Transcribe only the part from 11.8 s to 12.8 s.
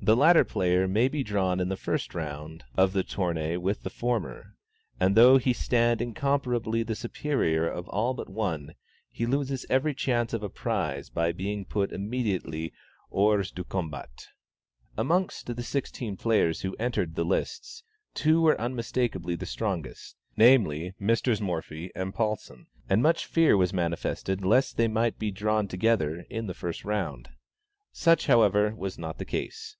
immediately